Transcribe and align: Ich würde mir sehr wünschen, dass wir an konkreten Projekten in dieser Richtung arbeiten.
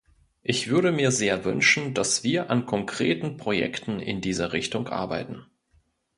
Ich 0.41 0.67
würde 0.67 0.91
mir 0.91 1.11
sehr 1.11 1.45
wünschen, 1.45 1.93
dass 1.93 2.23
wir 2.23 2.49
an 2.49 2.65
konkreten 2.65 3.37
Projekten 3.37 3.99
in 3.99 4.19
dieser 4.19 4.51
Richtung 4.51 4.87
arbeiten. 4.87 5.45